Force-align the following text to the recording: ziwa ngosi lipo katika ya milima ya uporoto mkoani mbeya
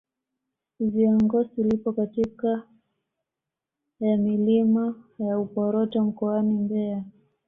ziwa 0.79 1.13
ngosi 1.23 1.63
lipo 1.63 1.93
katika 1.93 2.63
ya 3.99 4.17
milima 4.17 5.03
ya 5.19 5.39
uporoto 5.39 6.03
mkoani 6.03 6.53
mbeya 6.53 7.03